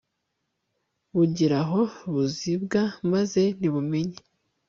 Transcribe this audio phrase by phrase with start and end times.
[1.15, 1.81] bugira aho
[2.13, 4.17] buzibwa maze ntibumenye